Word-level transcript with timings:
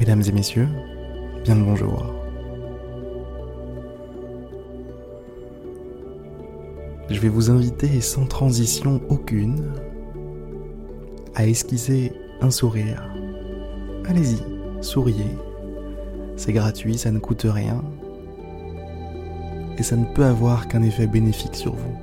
Mesdames 0.00 0.22
et 0.26 0.32
messieurs, 0.32 0.68
bien 1.44 1.56
le 1.56 1.62
bonjour. 1.62 2.06
Je 7.10 7.20
vais 7.20 7.28
vous 7.28 7.50
inviter 7.50 8.00
sans 8.00 8.24
transition 8.24 9.02
aucune 9.10 9.74
à 11.34 11.46
esquisser 11.46 12.14
un 12.40 12.50
sourire. 12.50 13.12
Allez-y, 14.06 14.38
souriez. 14.80 15.36
C'est 16.36 16.54
gratuit, 16.54 16.96
ça 16.96 17.10
ne 17.10 17.18
coûte 17.18 17.44
rien. 17.44 17.84
Et 19.76 19.82
ça 19.82 19.96
ne 19.96 20.06
peut 20.14 20.24
avoir 20.24 20.66
qu'un 20.68 20.82
effet 20.82 21.08
bénéfique 21.08 21.56
sur 21.56 21.74
vous. 21.74 21.96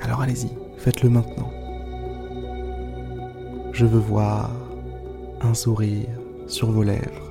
Alors 0.00 0.20
allez-y, 0.20 0.50
faites-le 0.78 1.10
maintenant. 1.10 1.50
Je 3.72 3.86
veux 3.86 3.98
voir 3.98 4.52
un 5.40 5.54
sourire 5.54 6.23
sur 6.46 6.70
vos 6.70 6.82
lèvres. 6.82 7.30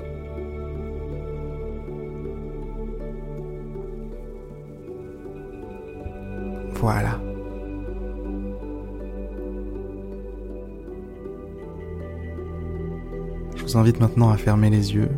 Voilà. 6.73 7.21
Je 13.55 13.63
vous 13.63 13.77
invite 13.77 14.01
maintenant 14.01 14.29
à 14.29 14.37
fermer 14.37 14.69
les 14.69 14.93
yeux. 14.93 15.11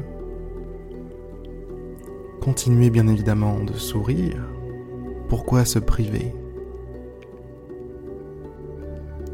Continuez 2.41 2.91
bien 2.91 3.07
évidemment 3.07 3.63
de 3.63 3.73
sourire. 3.73 4.47
Pourquoi 5.29 5.65
se 5.65 5.79
priver? 5.79 6.31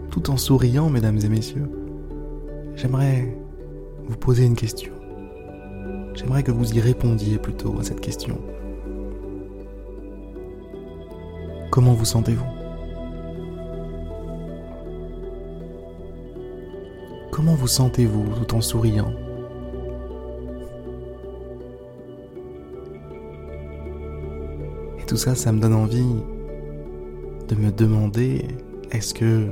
Tout 0.09 0.29
en 0.29 0.37
souriant, 0.37 0.89
mesdames 0.89 1.19
et 1.21 1.27
messieurs, 1.27 1.69
j'aimerais 2.75 3.37
vous 4.11 4.17
poser 4.17 4.45
une 4.45 4.57
question. 4.57 4.91
J'aimerais 6.15 6.43
que 6.43 6.51
vous 6.51 6.73
y 6.73 6.81
répondiez 6.81 7.37
plutôt 7.37 7.79
à 7.79 7.83
cette 7.83 8.01
question. 8.01 8.37
Comment 11.71 11.93
vous 11.93 12.03
sentez-vous? 12.03 12.45
Comment 17.31 17.55
vous 17.55 17.67
sentez-vous 17.67 18.25
tout 18.35 18.55
en 18.55 18.59
souriant? 18.59 19.13
Et 24.99 25.05
tout 25.07 25.15
ça, 25.15 25.35
ça 25.35 25.53
me 25.53 25.61
donne 25.61 25.73
envie 25.73 26.17
de 27.47 27.55
me 27.55 27.71
demander, 27.71 28.45
est-ce 28.91 29.13
que 29.13 29.47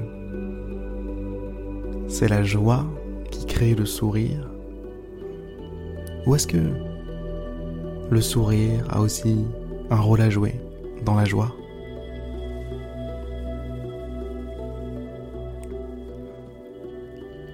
c'est 2.09 2.27
la 2.27 2.43
joie 2.43 2.85
qui 3.31 3.45
crée 3.45 3.73
le 3.73 3.85
sourire? 3.85 4.48
Ou 6.25 6.35
est-ce 6.35 6.47
que 6.47 6.57
le 8.09 8.21
sourire 8.21 8.85
a 8.89 9.01
aussi 9.01 9.45
un 9.89 9.99
rôle 9.99 10.21
à 10.21 10.29
jouer 10.29 10.59
dans 11.05 11.15
la 11.15 11.25
joie? 11.25 11.55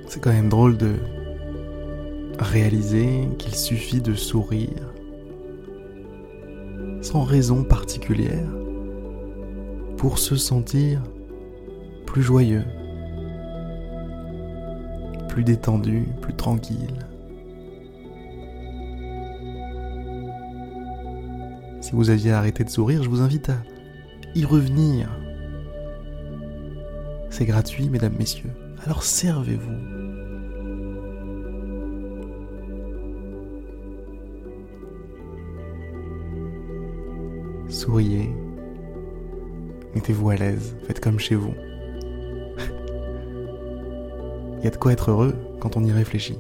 C'est 0.08 0.22
quand 0.22 0.32
même 0.32 0.50
drôle 0.50 0.78
de 0.78 0.96
réaliser 2.40 3.28
qu'il 3.38 3.56
suffit 3.56 4.02
de 4.02 4.14
sourire 4.14 4.94
sans 7.02 7.24
raison 7.24 7.64
particulière 7.64 8.50
pour 9.98 10.18
se 10.18 10.36
sentir 10.36 11.02
plus 12.06 12.24
joyeux, 12.24 12.64
plus 15.30 15.44
détendu, 15.44 16.08
plus 16.22 16.34
tranquille. 16.34 17.05
Si 21.86 21.92
vous 21.92 22.10
aviez 22.10 22.32
arrêté 22.32 22.64
de 22.64 22.70
sourire, 22.72 23.04
je 23.04 23.10
vous 23.10 23.22
invite 23.22 23.50
à 23.50 23.58
y 24.34 24.44
revenir. 24.44 25.08
C'est 27.30 27.46
gratuit, 27.46 27.92
mesdames, 27.92 28.16
messieurs. 28.18 28.50
Alors 28.84 29.04
servez-vous. 29.04 29.70
souriez, 37.70 38.34
mettez-vous 39.94 40.32
à 40.32 40.38
l'aise, 40.38 40.76
faites 40.88 41.00
comme 41.00 41.20
chez 41.20 41.36
vous. 41.36 41.54
Il 44.58 44.64
y 44.64 44.68
a 44.68 44.72
de 44.72 44.78
quoi 44.78 44.92
être 44.92 45.12
heureux 45.12 45.36
quand 45.60 45.78
on 45.78 45.84
y 45.84 45.92
réfléchit. 45.92 46.40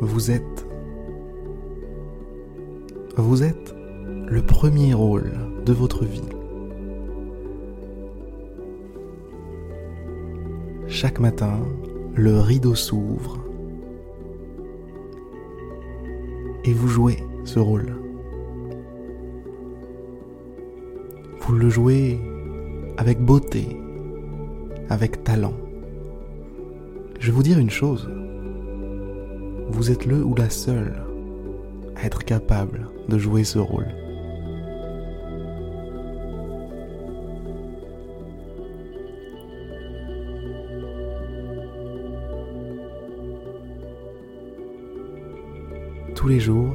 Vous 0.00 0.30
êtes... 0.30 0.67
Vous 3.18 3.42
êtes 3.42 3.74
le 4.28 4.42
premier 4.42 4.94
rôle 4.94 5.32
de 5.66 5.72
votre 5.72 6.04
vie. 6.04 6.22
Chaque 10.86 11.18
matin, 11.18 11.58
le 12.14 12.38
rideau 12.38 12.76
s'ouvre 12.76 13.44
et 16.62 16.72
vous 16.72 16.86
jouez 16.86 17.16
ce 17.42 17.58
rôle. 17.58 17.92
Vous 21.40 21.54
le 21.56 21.68
jouez 21.68 22.20
avec 22.98 23.20
beauté, 23.20 23.80
avec 24.90 25.24
talent. 25.24 25.54
Je 27.18 27.26
vais 27.26 27.32
vous 27.32 27.42
dire 27.42 27.58
une 27.58 27.68
chose. 27.68 28.08
Vous 29.70 29.90
êtes 29.90 30.06
le 30.06 30.24
ou 30.24 30.36
la 30.36 30.50
seule 30.50 31.07
être 32.02 32.24
capable 32.24 32.88
de 33.08 33.18
jouer 33.18 33.44
ce 33.44 33.58
rôle. 33.58 33.86
Tous 46.14 46.28
les 46.28 46.40
jours, 46.40 46.74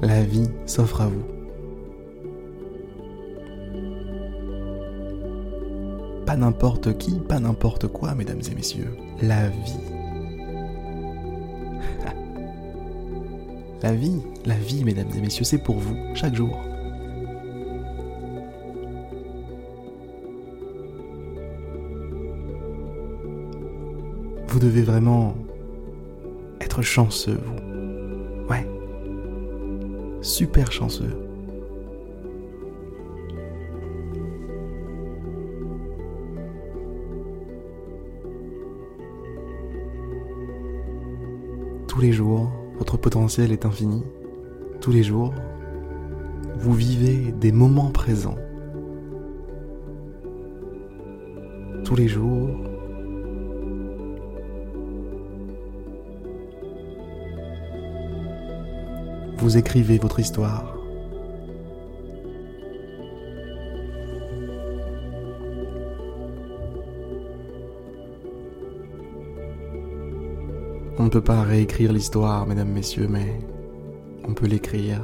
la 0.00 0.22
vie 0.22 0.50
s'offre 0.64 1.02
à 1.02 1.08
vous. 1.08 1.24
Pas 6.24 6.36
n'importe 6.36 6.96
qui, 6.96 7.20
pas 7.20 7.40
n'importe 7.40 7.88
quoi, 7.88 8.14
mesdames 8.14 8.40
et 8.50 8.54
messieurs. 8.54 8.96
La 9.20 9.48
vie. 9.48 10.03
La 13.84 13.92
vie, 13.92 14.22
la 14.46 14.54
vie, 14.56 14.82
mesdames 14.82 15.10
et 15.14 15.20
messieurs, 15.20 15.44
c'est 15.44 15.62
pour 15.62 15.76
vous, 15.76 15.94
chaque 16.14 16.34
jour. 16.34 16.58
Vous 24.48 24.58
devez 24.58 24.80
vraiment 24.80 25.34
être 26.62 26.80
chanceux, 26.80 27.38
vous. 27.44 28.48
Ouais 28.48 28.66
super 30.22 30.72
chanceux. 30.72 31.14
Tous 41.86 42.00
les 42.00 42.12
jours, 42.12 42.50
votre 42.78 42.96
potentiel 42.96 43.52
est 43.52 43.66
infini. 43.66 44.02
Tous 44.80 44.90
les 44.90 45.02
jours, 45.02 45.32
vous 46.56 46.72
vivez 46.72 47.32
des 47.32 47.52
moments 47.52 47.90
présents. 47.90 48.38
Tous 51.84 51.96
les 51.96 52.08
jours, 52.08 52.50
vous 59.38 59.56
écrivez 59.58 59.98
votre 59.98 60.20
histoire. 60.20 60.73
On 71.04 71.08
ne 71.08 71.12
peut 71.12 71.20
pas 71.20 71.42
réécrire 71.42 71.92
l'histoire, 71.92 72.46
mesdames, 72.46 72.70
messieurs, 72.70 73.08
mais 73.10 73.38
on 74.26 74.32
peut 74.32 74.46
l'écrire. 74.46 75.02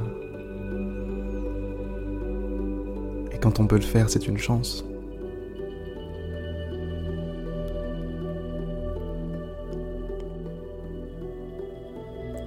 Et 3.31 3.37
quand 3.37 3.59
on 3.59 3.67
peut 3.67 3.75
le 3.75 3.83
faire, 3.83 4.09
c'est 4.09 4.27
une 4.27 4.39
chance. 4.39 4.83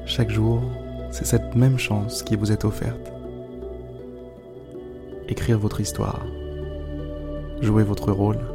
Chaque 0.04 0.30
jour, 0.30 0.60
c'est 1.12 1.24
cette 1.24 1.54
même 1.54 1.78
chance 1.78 2.24
qui 2.24 2.34
vous 2.34 2.50
est 2.50 2.64
offerte. 2.64 3.12
Écrire 5.28 5.60
votre 5.60 5.80
histoire, 5.80 6.26
jouer 7.60 7.84
votre 7.84 8.10
rôle. 8.10 8.53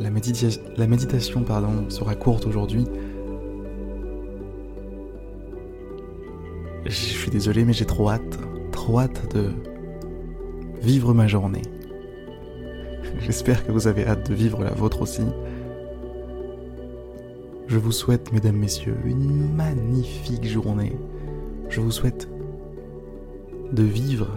La, 0.00 0.10
méditation 0.86 1.44
sera 1.88 2.14
courte 2.14 2.46
aujourd'hui. 2.46 2.86
Je 6.84 6.90
suis 6.90 7.30
désolé, 7.30 7.64
mais 7.64 7.72
j'ai 7.72 7.84
trop 7.84 8.10
hâte, 8.10 8.38
trop 8.72 8.98
hâte 9.00 9.34
de 9.34 9.50
vivre 10.80 11.14
ma 11.14 11.26
journée. 11.26 11.62
J'espère 13.20 13.64
que 13.64 13.72
vous 13.72 13.86
avez 13.86 14.06
hâte 14.06 14.28
de 14.28 14.34
vivre 14.34 14.64
la 14.64 14.72
vôtre 14.72 15.02
aussi. 15.02 15.22
Je 17.68 17.78
vous 17.78 17.92
souhaite, 17.92 18.32
mesdames, 18.32 18.56
messieurs, 18.56 18.96
une 19.04 19.54
magnifique 19.54 20.44
journée. 20.44 20.96
Je 21.68 21.80
vous 21.80 21.92
souhaite 21.92 22.28
de 23.72 23.82
vivre 23.82 24.28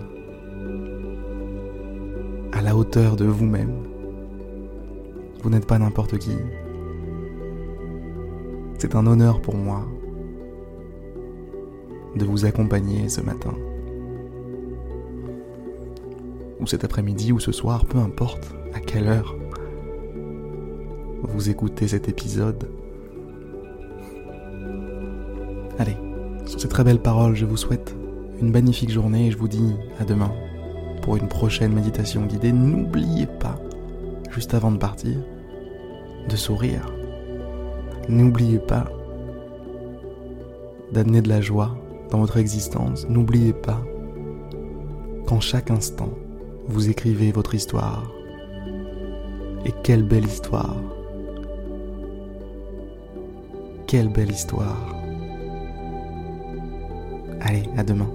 à 2.51 2.61
la 2.61 2.75
hauteur 2.75 3.15
de 3.15 3.25
vous-même. 3.25 3.94
Vous, 5.45 5.51
n'êtes 5.51 5.67
pas 5.67 5.77
n'importe 5.77 6.17
qui. 6.17 6.31
C'est 8.79 8.95
un 8.95 9.05
honneur 9.05 9.43
pour 9.43 9.53
moi 9.53 9.85
de 12.15 12.25
vous 12.25 12.45
accompagner 12.45 13.09
ce 13.09 13.21
matin. 13.21 13.53
Ou 16.59 16.65
cet 16.65 16.83
après-midi 16.83 17.31
ou 17.31 17.39
ce 17.39 17.51
soir, 17.51 17.85
peu 17.85 17.99
importe 17.99 18.55
à 18.73 18.79
quelle 18.79 19.07
heure 19.07 19.35
vous 21.21 21.47
écoutez 21.51 21.89
cet 21.89 22.09
épisode. 22.09 22.67
Allez, 25.77 25.97
sur 26.47 26.59
ces 26.59 26.69
très 26.69 26.83
belles 26.83 27.03
paroles, 27.03 27.35
je 27.35 27.45
vous 27.45 27.57
souhaite 27.57 27.95
une 28.41 28.49
magnifique 28.49 28.89
journée 28.89 29.27
et 29.27 29.31
je 29.31 29.37
vous 29.37 29.47
dis 29.47 29.75
à 29.99 30.05
demain 30.05 30.33
pour 31.03 31.17
une 31.17 31.27
prochaine 31.27 31.71
méditation 31.71 32.25
guidée. 32.25 32.51
N'oubliez 32.51 33.27
pas, 33.27 33.61
juste 34.31 34.55
avant 34.55 34.71
de 34.71 34.77
partir, 34.77 35.17
de 36.27 36.35
sourire. 36.35 36.85
N'oubliez 38.07 38.59
pas 38.59 38.85
d'amener 40.91 41.21
de 41.21 41.29
la 41.29 41.41
joie 41.41 41.75
dans 42.11 42.19
votre 42.19 42.37
existence. 42.37 43.07
N'oubliez 43.09 43.53
pas 43.53 43.81
qu'en 45.27 45.39
chaque 45.39 45.71
instant, 45.71 46.11
vous 46.67 46.89
écrivez 46.89 47.31
votre 47.31 47.55
histoire. 47.55 48.11
Et 49.65 49.71
quelle 49.83 50.03
belle 50.03 50.25
histoire. 50.25 50.77
Quelle 53.87 54.09
belle 54.09 54.31
histoire. 54.31 54.95
Allez, 57.41 57.63
à 57.77 57.83
demain. 57.83 58.09